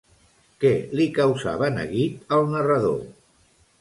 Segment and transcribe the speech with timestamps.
[0.63, 2.99] Què li causava neguit al narrador?